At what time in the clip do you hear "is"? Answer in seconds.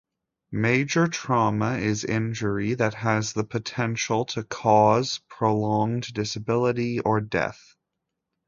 1.75-2.03